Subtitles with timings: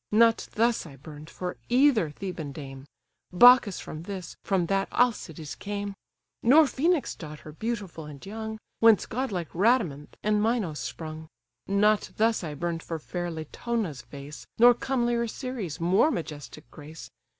[0.11, 2.87] Not thus I burn'd for either Theban dame:
[3.31, 5.93] (Bacchus from this, from that Alcides came:)
[6.41, 11.27] Nor Phœnix' daughter, beautiful and young, Whence godlike Rhadamanth and Minos sprung.
[11.67, 17.07] Not thus I burn'd for fair Latona's face, Nor comelier Ceres' more majestic grace.